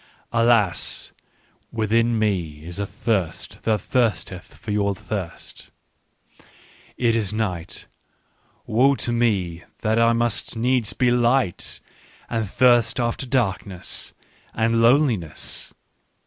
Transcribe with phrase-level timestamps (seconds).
[0.43, 1.11] "Alas,
[1.71, 5.69] within me is a thirst that thirsteth for your thirst!"
[6.97, 7.85] It is night:
[8.65, 11.79] woe is me, that I must needs be light!
[12.31, 14.15] And thirst after darkness!
[14.55, 15.71] And loneliness